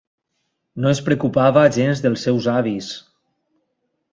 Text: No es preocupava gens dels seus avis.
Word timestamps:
No 0.85 0.89
es 0.93 1.01
preocupava 1.09 1.65
gens 1.77 2.01
dels 2.07 2.25
seus 2.29 2.51
avis. 2.55 2.89